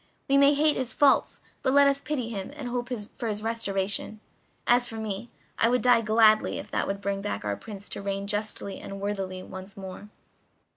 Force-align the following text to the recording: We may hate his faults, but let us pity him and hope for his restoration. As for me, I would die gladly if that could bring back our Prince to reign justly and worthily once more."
We 0.27 0.35
may 0.35 0.55
hate 0.55 0.77
his 0.77 0.93
faults, 0.93 1.41
but 1.61 1.73
let 1.75 1.85
us 1.87 2.01
pity 2.01 2.29
him 2.29 2.51
and 2.55 2.69
hope 2.69 2.89
for 3.13 3.27
his 3.27 3.43
restoration. 3.43 4.19
As 4.65 4.87
for 4.87 4.95
me, 4.97 5.29
I 5.59 5.69
would 5.69 5.83
die 5.83 6.01
gladly 6.01 6.57
if 6.57 6.71
that 6.71 6.87
could 6.87 7.01
bring 7.01 7.21
back 7.21 7.45
our 7.45 7.55
Prince 7.55 7.87
to 7.89 8.01
reign 8.01 8.25
justly 8.25 8.79
and 8.79 8.99
worthily 8.99 9.43
once 9.43 9.77
more." 9.77 10.09